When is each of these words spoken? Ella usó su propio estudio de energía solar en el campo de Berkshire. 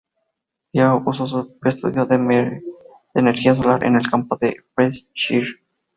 Ella 0.73 0.95
usó 0.95 1.27
su 1.27 1.45
propio 1.59 1.69
estudio 1.69 2.05
de 2.07 2.63
energía 3.13 3.53
solar 3.53 3.83
en 3.83 3.97
el 3.97 4.09
campo 4.09 4.35
de 4.41 4.55
Berkshire. 4.75 5.45